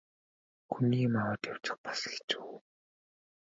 Хүний 0.71 1.01
юм 1.07 1.13
аваад 1.21 1.41
явчих 1.51 1.75
бас 1.85 2.01
хэцүү. 2.11 2.51